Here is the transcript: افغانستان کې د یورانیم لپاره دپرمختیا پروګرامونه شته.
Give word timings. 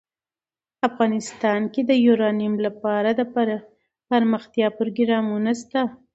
افغانستان 0.89 1.61
کې 1.73 1.81
د 1.89 1.91
یورانیم 2.07 2.53
لپاره 2.65 3.09
دپرمختیا 3.21 4.67
پروګرامونه 4.77 5.51
شته. 5.61 5.81